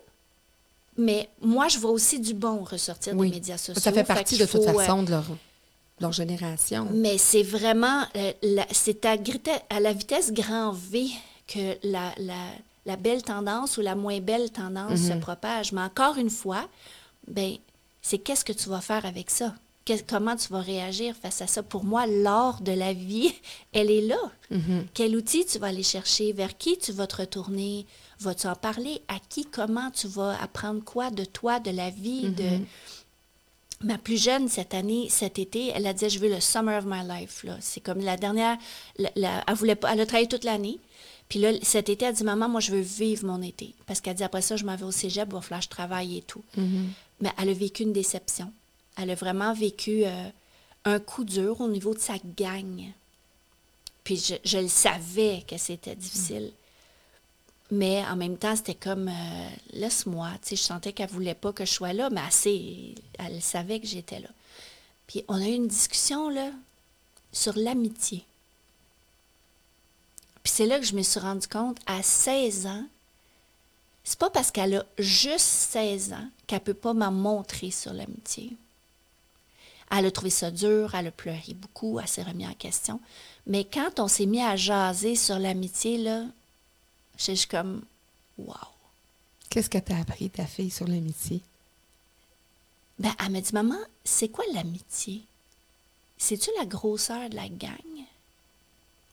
[0.98, 3.30] mais moi, je vois aussi du bon ressortir Oui.
[3.30, 3.82] des médias sociaux.
[3.82, 5.36] Ça fait partie de toute faut, euh, façon de leur, de
[6.02, 6.88] leur génération.
[6.92, 8.32] mais c'est vraiment, euh,
[8.72, 9.16] c'est à,
[9.80, 11.08] la vitesse grand V
[11.48, 12.36] que la, la,
[12.86, 15.14] la belle tendance ou la moins belle tendance Mhm.
[15.14, 15.72] se propage.
[15.72, 16.68] Mais encore une fois,
[17.28, 17.56] ben,
[18.02, 19.54] c'est qu'est-ce que tu vas faire avec ça?
[20.08, 21.62] Comment tu vas réagir face à ça?
[21.62, 23.34] Pour moi, l'art de la vie,
[23.74, 24.20] elle est là.
[24.50, 24.86] Mhm.
[24.94, 26.32] Quel outil tu vas aller chercher?
[26.32, 27.86] Vers qui tu vas te retourner?
[28.20, 29.02] Vas-tu en parler?
[29.08, 29.46] À qui?
[29.46, 29.92] Comment?
[29.92, 32.30] Tu vas apprendre quoi de toi, de la vie?
[32.30, 32.44] de
[33.86, 36.86] Ma plus jeune, cette année, cet été, elle a dit, je veux le summer of
[36.88, 37.44] my life.
[37.44, 37.58] Là.
[37.60, 38.58] C'est comme la dernière,
[38.98, 40.80] la- la- elle, voulait pas, elle a travaillé toute l'année.
[41.28, 43.74] Puis là, cet été, elle dit, maman, moi, je veux vivre mon été.
[43.86, 45.70] Parce qu'elle dit, après ça, je m'en vais au cégep, il va falloir que je
[45.70, 46.42] travaille et tout.
[47.20, 48.54] Mais elle a vécu une déception.
[48.96, 50.30] Elle a vraiment vécu euh,
[50.86, 52.84] un coup dur au niveau de sa gang.
[54.06, 56.52] Puis je, je le savais que c'était difficile.
[57.72, 60.30] Mais en même temps, c'était comme, euh, laisse-moi.
[60.48, 64.20] Je sentais qu'elle voulait pas que je sois là, mais assez, elle savait que j'étais
[64.20, 64.30] là.
[65.08, 66.52] Puis on a eu une discussion, là,
[67.32, 68.26] sur l'amitié.
[70.44, 72.86] Puis c'est là que je me suis rendu compte, à 16 ans,
[74.04, 78.58] c'est pas parce qu'elle a juste 16 ans qu'elle peut pas m'en montrer sur l'amitié.
[79.90, 83.00] Elle a trouvé ça dur, elle a pleuré beaucoup, elle s'est remise en question.
[83.48, 86.24] Mais quand on s'est mis à jaser sur l'amitié, là,
[87.24, 87.84] j'étais juste comme,
[88.38, 88.56] wow.
[89.50, 91.42] Qu'est-ce que tu as appris, ta fille, sur l'amitié?
[93.00, 95.22] Ben, elle m'a dit, maman, c'est quoi l'amitié?
[96.18, 97.78] C'est-tu la grosseur de la gang?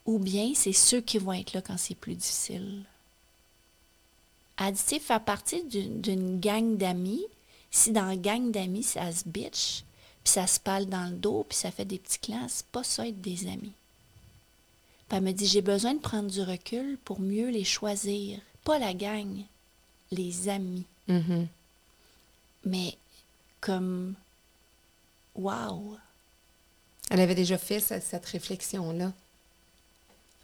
[0.07, 2.85] Ou bien c'est ceux qui vont être là quand c'est plus difficile?
[4.59, 7.25] Elle dit, tu sais, faire partie d'une d'une gang d'amis,
[7.71, 9.85] si dans la gang d'amis, ça se bitch,
[10.25, 12.85] puis ça se parle dans le dos, puis ça fait des petits clans, c'est pas
[12.85, 13.73] ça être des amis.
[15.11, 18.39] Puis elle me dit, j'ai besoin de prendre du recul pour mieux les choisir.
[18.63, 19.43] Pas la gang,
[20.13, 20.85] les amis.
[21.09, 21.49] Mhm.
[22.65, 22.97] Mais
[23.61, 24.15] comme,
[25.35, 25.97] wow.
[27.11, 29.13] Elle avait déjà fait ce- cette réflexion-là.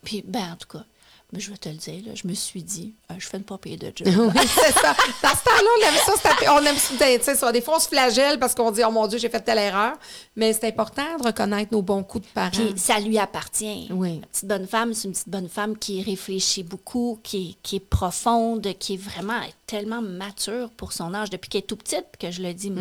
[0.02, 0.84] Puis, ben, en tout cas,
[1.32, 3.42] ben, je vais te le dire, là, je me suis dit, euh, je fais une
[3.42, 4.06] papier de job.
[4.34, 4.94] oui, c'est ça.
[5.22, 7.50] Dans ce temps-là, on aime ça, on aime ça, tu sais, ça.
[7.50, 9.94] Des fois, on se flagelle parce qu'on dit, oh mon Dieu, j'ai fait telle erreur.
[10.36, 12.50] Mais c'est important de reconnaître nos bons coups de parents.
[12.52, 13.88] Puis, ça lui appartient.
[13.90, 14.20] Oui.
[14.20, 17.76] La petite bonne femme, c'est une petite bonne femme qui réfléchit beaucoup, qui, est- qui
[17.76, 21.30] est profonde, qui est vraiment tellement mature pour son âge.
[21.30, 22.72] Depuis qu'elle est tout petite, que je le dis,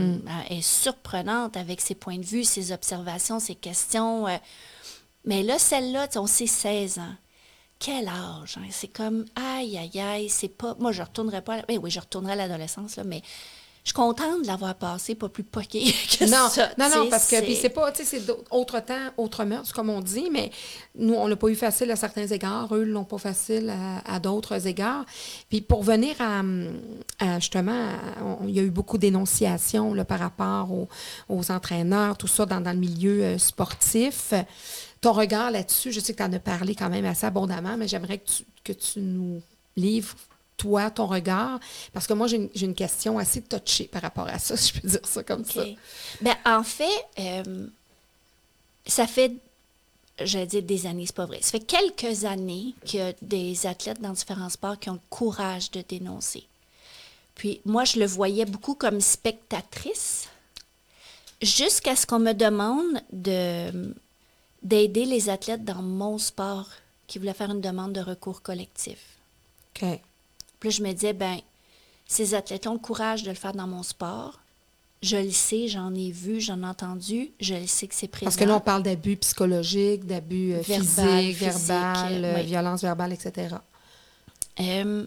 [0.52, 4.28] elle est surprenante avec ses points de vue, ses observations, ses questions.
[4.28, 4.38] euh.
[5.26, 7.16] Mais là, celle-là, on sait 16 ans.
[7.80, 8.68] Quel âge, hein?
[8.72, 10.76] C'est comme, aïe, aïe, aïe, c'est pas...
[10.80, 11.56] Moi, je retournerai pas...
[11.56, 13.22] à Ben oui, je retournerai à l'adolescence, mais
[13.86, 15.84] je suis contente de l'avoir passé, pas plus poqué
[16.20, 16.72] que Non, ça.
[16.76, 19.92] non, non, parce que puis c'est pas, tu sais, c'est autre temps, autre mœurs, comme
[19.92, 20.50] on dit, mais
[20.96, 24.20] nous, on l'a pas eu facile à certains égards, eux l'ont pas facile à, à
[24.20, 25.06] d'autres égards.
[25.50, 26.42] Puis pour venir à,
[27.20, 27.90] à, justement,
[28.48, 30.88] il y a eu beaucoup d'énonciations par rapport aux,
[31.30, 34.34] aux entraîneurs, tout ça dans, dans le milieu euh, sportif.
[35.00, 37.88] Ton regard là-dessus, je sais que tu en as parlé quand même assez abondamment, mais
[37.88, 39.44] j'aimerais que tu, que tu nous
[39.78, 40.16] livres
[40.58, 41.60] toi, ton regard,
[41.94, 44.88] parce que moi, j'ai une, question assez touchée par rapport à ça, si je peux
[44.88, 45.64] dire ça comme ça.
[46.22, 47.68] Ben, en fait, euh,
[48.86, 49.34] ça fait,
[50.20, 51.40] j'allais dire des années, c'est pas vrai.
[51.42, 55.00] Ça fait quelques années qu'il y a des athlètes dans différents sports qui ont le
[55.10, 56.46] courage de dénoncer.
[57.36, 60.30] Puis moi, je le voyais beaucoup comme spectatrice,
[61.42, 63.94] jusqu'à ce qu'on me demande de,
[64.64, 66.70] d'aider les athlètes dans mon sport
[67.08, 69.00] qui voulaient faire une demande de recours collectif.
[69.76, 70.00] OK.
[70.66, 71.38] Puis là, je me disais, ben,
[72.08, 74.40] ces athlètes ont le courage de le faire dans mon sport.
[75.04, 78.26] Je le sais, j'en ai vu, j'en ai entendu, je le sais que c'est présent.
[78.26, 82.46] Parce que là, on parle d'abus psychologiques, d'abus euh, Verbal, physiques, physique, verbal, euh, oui.
[82.48, 83.58] violence verbale, etc.
[84.60, 85.06] Euh,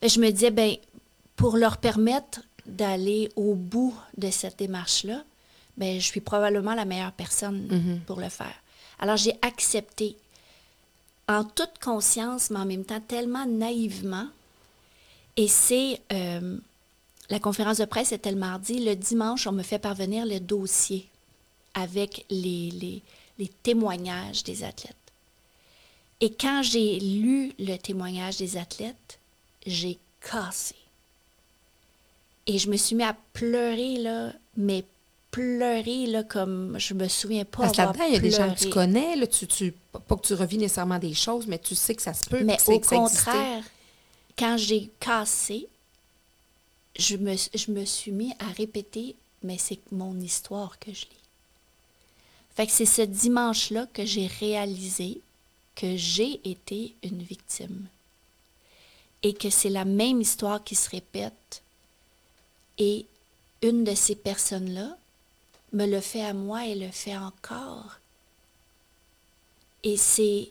[0.00, 0.74] ben, je me disais, ben,
[1.36, 5.22] pour leur permettre d'aller au bout de cette démarche-là,
[5.76, 8.54] ben, je suis probablement la meilleure personne pour le faire.
[8.98, 10.16] Alors, j'ai accepté,
[11.28, 14.26] en toute conscience, mais en même temps tellement naïvement.
[15.36, 16.58] Et c'est, euh,
[17.30, 18.84] la conférence de presse était le mardi.
[18.84, 21.08] Le dimanche, on me fait parvenir le dossier
[21.74, 23.02] avec les, les-
[23.38, 24.94] les témoignages des athlètes.
[26.20, 29.18] Et quand j'ai lu le témoignage des athlètes,
[29.66, 30.74] j'ai cassé.
[32.46, 34.84] Et je me suis mis à pleurer, là, mais
[35.30, 38.58] pleurer, là, comme je me souviens pas Parce là-dedans, il y a des gens que
[38.58, 39.72] tu connais, là, tu, tu,
[40.06, 42.42] pas que tu revis nécessairement des choses, mais tu sais que ça se peut.
[42.44, 43.24] Mais au que ça existait.
[43.30, 43.64] contraire,
[44.38, 45.68] quand j'ai cassé,
[46.98, 51.22] je me, suis mis à répéter, mais c'est mon histoire que je lis.
[52.54, 55.20] Fait que c'est ce dimanche-là que j'ai réalisé
[55.74, 57.86] que j'ai été une victime.
[59.22, 61.62] Et que c'est la même histoire qui se répète.
[62.76, 63.06] Et
[63.62, 64.96] une de ces personnes-là
[65.72, 67.98] me le fait à moi et le fait encore.
[69.82, 70.50] Et c'est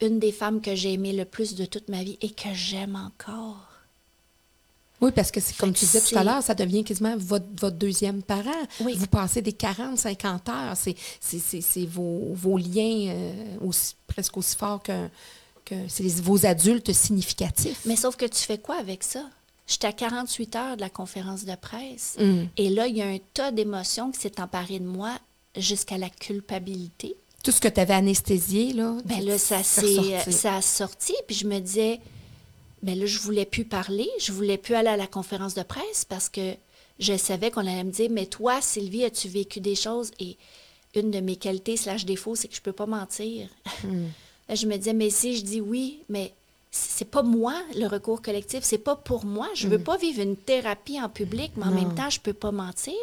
[0.00, 2.96] une des femmes que j'ai aimées le plus de toute ma vie et que j'aime
[2.96, 3.68] encore.
[5.00, 7.76] Oui, parce que c'est comme tu disais tout à l'heure, ça devient quasiment votre, votre
[7.76, 8.50] deuxième parent.
[8.80, 8.94] Oui.
[8.96, 10.76] Vous passez des 40, 50 heures.
[10.76, 15.08] C'est, c'est, vos, vos liens euh, aussi, presque aussi forts que
[15.88, 17.80] c'est vos adultes significatifs.
[17.86, 19.24] Mais sauf que tu fais quoi avec ça?
[19.66, 22.16] J'étais à 48 heures de la conférence de presse.
[22.20, 22.44] Mm.
[22.58, 25.12] Et là, il y a un tas d'émotions qui s'est emparé de moi
[25.56, 27.16] jusqu'à la culpabilité.
[27.44, 30.32] Tout ce que tu avais anesthésié, là, Ben là, ça, s'est- ressorti.
[30.32, 31.12] ça a sorti.
[31.26, 32.00] Puis je me disais,
[32.82, 34.08] ben là, je voulais plus parler.
[34.18, 36.54] Je voulais plus aller à la conférence de presse parce que
[36.98, 40.10] je savais qu'on allait me dire, mais toi, Sylvie, as-tu vécu des choses?
[40.18, 40.36] Et
[40.94, 43.48] une de mes qualités slash défauts, c'est que je peux pas mentir.
[43.84, 44.06] Hmm.
[44.54, 46.34] Je me disais, mais si je dis oui, mais
[46.76, 49.48] c'est pas moi le recours collectif, c'est pas pour moi.
[49.54, 51.70] Je veux pas vivre une thérapie en public, mais en.
[51.70, 51.74] Non.
[51.76, 52.94] même temps, je peux pas mentir.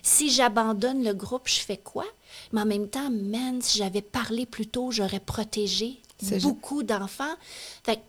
[0.00, 2.04] Si j'abandonne le groupe, je fais quoi?
[2.52, 5.98] Mais en même temps, man, si j'avais parlé plus tôt, j'aurais protégé
[6.40, 7.34] beaucoup d'enfants.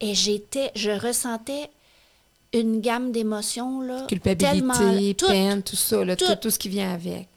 [0.02, 1.72] Et j'étais, je ressentais
[2.54, 5.26] une gamme d'émotions là, Culpabilité, tellement tout.
[5.28, 6.36] peine, tout ça, là, tout, tout.
[6.44, 7.28] tout ce qui vient avec.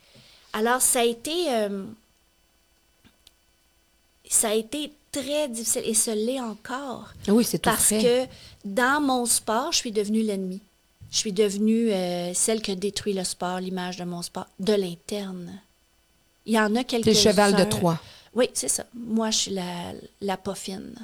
[0.53, 1.85] Alors ça a été, euh,
[4.29, 7.09] ça a été très difficile et ce l'est encore.
[7.29, 8.27] Oui, c'est tout Parce que
[8.65, 10.61] dans mon sport, je suis devenue l'ennemi.
[11.11, 15.61] Je suis devenue euh, celle qui détruit le sport, l'image de mon sport, de l'interne.
[16.47, 18.01] Il y en a quelques T'es le cheval de Troie.
[18.35, 18.85] Oui, c'est ça.
[18.95, 20.95] Moi, je suis la, la pas fine.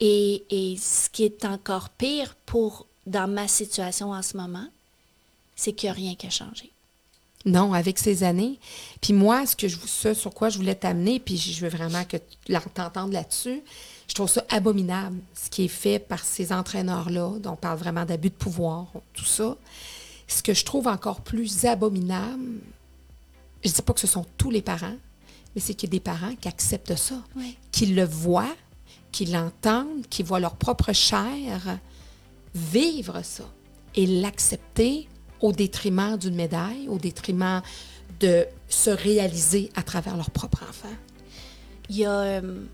[0.00, 4.66] Et, et ce qui est encore pire pour dans ma situation en ce moment,
[5.54, 6.70] c'est qu'il n'y a rien qui a changé.
[7.46, 8.58] Non, avec ces années.
[9.00, 12.04] Puis moi, ce que je, ce sur quoi je voulais t'amener, puis je veux vraiment
[12.04, 13.62] que tu t'entendes là-dessus,
[14.08, 18.04] je trouve ça abominable, ce qui est fait par ces entraîneurs-là, dont on parle vraiment
[18.04, 19.56] d'abus de pouvoir, tout ça.
[20.28, 22.60] Ce que je trouve encore plus abominable,
[23.64, 24.96] je dis pas que ce sont tous les parents,
[25.54, 27.56] mais c'est qu'il y a des parents qui acceptent ça, Oui.
[27.72, 28.54] qui le voient,
[29.12, 31.78] qui l'entendent, qui voient leur propre chair
[32.54, 33.44] vivre ça
[33.94, 35.08] et l'accepter
[35.40, 37.62] au détriment d'une médaille, au détriment
[38.20, 40.88] de se réaliser à travers leur propre enfant.
[41.88, 42.10] Il y a.
[42.20, 42.64] euh,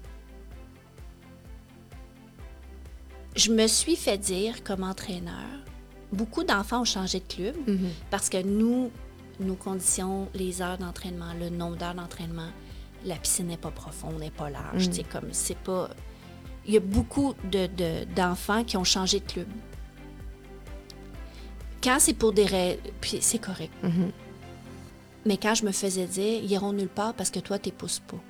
[3.35, 5.45] je me suis fait dire comme entraîneur,
[6.13, 7.55] beaucoup d'enfants ont changé de club
[8.11, 8.91] parce que nous,
[9.41, 12.49] nous conditions les heures d'entraînement, le nombre d'heures d'entraînement.
[13.05, 14.89] La piscine n'est pas profonde, n'est pas large.
[14.91, 15.91] sais, comme c'est pas.
[16.67, 19.47] Il y a beaucoup de- de- d'enfants qui ont changé de club.
[21.83, 22.81] Quand c'est pour des raisons.
[23.01, 23.73] Puis c'est correct.
[25.25, 28.01] Mais quand je me faisais dire, ils iront nulle part parce que toi, tu pousses
[28.01, 28.21] pas.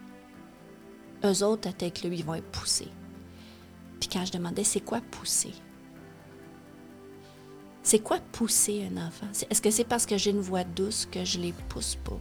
[1.29, 2.89] Eux autres, à tel club, ils vont être poussés.
[4.01, 5.53] Puis quand je demandais, c'est quoi pousser?
[7.83, 9.27] C'est quoi pousser un enfant?
[9.49, 12.19] Est-ce que c'est parce que j'ai une voix douce que je les pousse pas?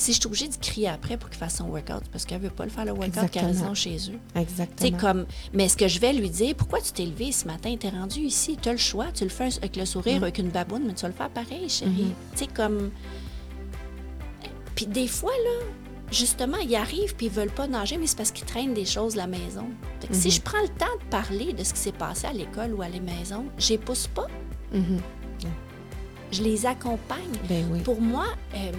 [0.00, 2.48] Si je suis obligée de crier après pour qu'il fasse son workout, parce qu'elle veut
[2.48, 4.18] pas le faire le workout, qu'elle raison chez eux.
[4.34, 4.98] Exactement.
[4.98, 7.90] comme, mais est-ce que je vais lui dire, pourquoi tu t'es levé ce matin, t'es
[7.90, 10.84] rendu ici, tu as le choix, tu le fais avec le sourire, avec une baboune,
[10.86, 12.12] mais tu vas le faire pareil, chérie.
[12.32, 12.90] Tu sais, comme.
[14.74, 15.66] Puis des fois, là,
[16.10, 19.18] justement, ils arrivent puis ils veulent pas nager, mais c'est parce qu'ils traînent des choses
[19.18, 19.66] à la maison.
[20.00, 22.32] Fait que si je prends le temps de parler de ce qui s'est passé à
[22.32, 24.28] l'école ou à la maison, je les pousse pas.
[26.32, 27.36] Je les accompagne.
[27.50, 27.80] Ben oui.
[27.80, 28.72] Pour moi, euh,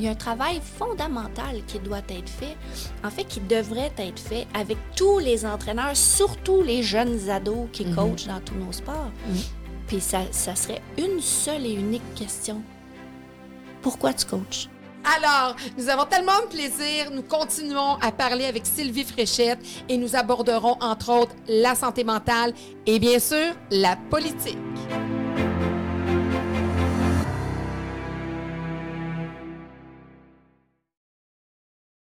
[0.00, 2.56] il y a un travail fondamental qui doit être fait,
[3.04, 7.84] en fait, qui devrait être fait avec tous les entraîneurs, surtout les jeunes ados qui
[7.90, 9.10] coachent dans tous nos sports.
[9.88, 12.62] Puis ça, ça serait une seule et unique question.
[13.82, 14.70] Pourquoi tu coaches?
[15.04, 17.10] Alors, nous avons tellement de plaisir.
[17.12, 22.54] Nous continuons à parler avec Sylvie Fréchette et nous aborderons entre autres la santé mentale
[22.86, 24.56] et bien sûr la politique.